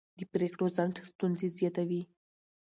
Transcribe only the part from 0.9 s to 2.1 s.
ستونزې زیاتوي